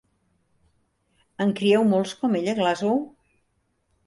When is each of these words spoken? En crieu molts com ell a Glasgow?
En 1.45 1.53
crieu 1.59 1.85
molts 1.91 2.15
com 2.23 2.39
ell 2.41 2.51
a 2.55 2.57
Glasgow? 2.63 2.99